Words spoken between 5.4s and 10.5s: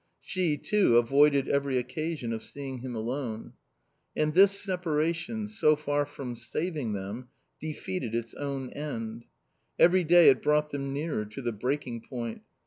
so far from saving them, defeated its own end. Every day it